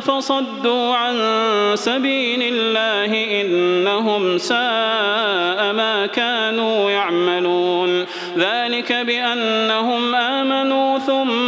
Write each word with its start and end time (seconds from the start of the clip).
فصدوا 0.00 0.94
عن 0.94 1.16
سبيل 1.74 2.42
الله 2.42 3.40
إنهم 3.40 4.38
ساء 4.38 5.72
ما 5.72 6.06
كانوا 6.06 6.90
يعملون. 6.90 8.06
ذلك 8.38 8.92
بأنهم 8.92 10.14
آمنوا 10.14 10.98
ثم 10.98 11.47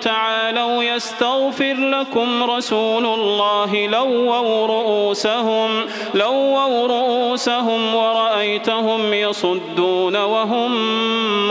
تعالوا 0.00 0.82
يستغفر 0.82 1.74
لكم 1.74 2.50
رسول 2.50 3.06
الله 3.06 3.86
لووا 3.86 4.66
رؤوسهم 4.66 5.84
لووا 6.14 6.86
رؤوسهم 6.86 7.94
ورأيتهم 7.94 9.14
يصدون 9.14 10.16
وهم 10.16 10.70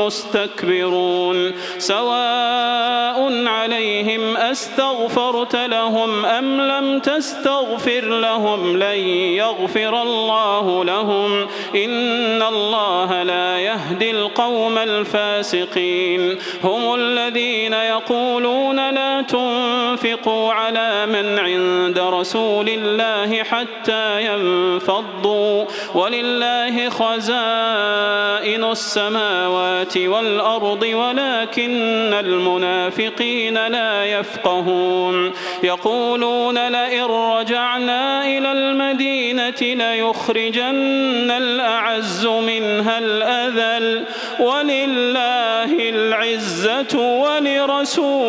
مستكبرون. 0.06 1.52
سواء 1.78 3.48
عليهم 3.48 4.38
أستغفرت 4.38 5.56
لهم 5.56 6.26
أم 6.26 6.62
لم 6.62 7.00
تستغفر 7.00 8.06
لهم 8.06 8.78
لن 8.78 9.00
يغفر 9.38 10.02
الله 10.02 10.84
لهم. 10.84 11.48
إن 11.76 12.42
الله 12.42 13.24
لا 13.24 13.60
يهدي 13.60 14.12
القوم 14.12 14.78
الفاسقين. 14.78 16.38
هم 16.64 16.96
الذين 16.96 17.74
يقولون 17.74 18.39
لا 18.40 19.22
تنفقوا 19.22 20.54
على 20.54 21.06
من 21.06 21.40
عند 21.40 22.00
رسول 22.00 22.70
الله 22.70 23.44
حتى 23.44 24.26
ينفضوا 24.26 25.66
ولله 25.96 26.90
خزائن 26.90 28.64
السماوات 28.64 29.98
والأرض 29.98 30.84
ولكن 30.84 32.14
المنافقين 32.14 33.68
لا 33.68 34.06
يفقهون. 34.06 35.32
يقولون 35.64 36.68
لئن 36.68 37.04
رجعنا 37.04 38.26
إلى 38.26 38.52
المدينة 38.52 39.62
ليخرجن 39.62 41.32
الأعز 41.32 42.26
منها 42.26 43.00
الأذل. 43.00 44.04
ولله 44.40 45.90
العزة 45.90 47.00
ولرسوله 47.00 48.29